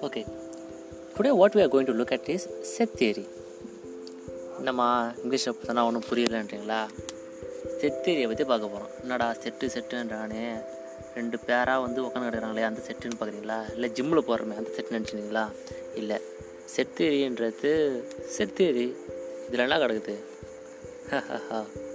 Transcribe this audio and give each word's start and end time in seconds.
Okay 0.00 0.26
today 1.16 1.28
what 1.28 1.54
we 1.54 1.60
are 1.60 1.68
going 1.68 1.86
to 1.86 1.92
look 1.92 2.12
at 2.12 2.28
is 2.28 2.40
set 2.78 2.90
theory. 3.00 3.24
என்னம்மா 4.56 5.14
இங்கிலீஷில் 5.24 5.54
பார்த்தோன்னா 5.54 5.84
ஒன்றும் 5.84 6.04
புரியலன்றீங்களா? 6.10 6.88
செட் 7.78 8.00
தேரியை 8.02 8.26
பற்றி 8.26 8.44
பார்க்க 8.44 8.68
போகிறோம் 8.68 8.90
என்னடா 9.00 9.30
செட்டு 9.30 9.60
செட்டுன்றானே 9.60 10.62
ரெண்டு 11.14 11.38
பேராக 11.38 11.80
வந்து 11.80 12.02
உட்காந்து 12.02 12.28
கிடக்கிறாங்களே 12.28 12.62
அந்த 12.62 12.80
செட்டுன்னு 12.86 13.20
பார்க்குறீங்களா? 13.20 13.72
இல்லை 13.72 13.90
ஜிம்மில் 13.90 14.26
போடுறோமே 14.28 14.56
அந்த 14.56 14.70
செட்டு 14.76 14.94
நினச்சிங்களா? 14.94 15.50
இல்லை. 15.94 16.20
செட் 16.64 16.94
தேரின்றது 16.96 18.02
செட் 18.26 18.56
தேரி 18.56 18.94
இதில் 19.48 19.58
என்ன 19.58 19.78
கிடக்குது? 19.78 20.16